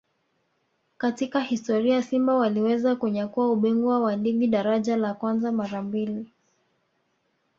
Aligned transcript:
katika 0.97 1.39
historia 1.39 2.03
Simba 2.03 2.35
waliweza 2.35 2.95
kunyakua 2.95 3.51
ubingwa 3.51 3.99
wa 3.99 4.15
ligi 4.15 4.47
daraja 4.47 4.97
la 4.97 5.13
kwanza 5.13 5.51
mara 5.51 5.81
mbili 5.81 6.25